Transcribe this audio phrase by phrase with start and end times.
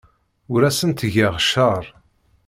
[0.53, 1.83] Ur asen-ttgeɣ cceṛ.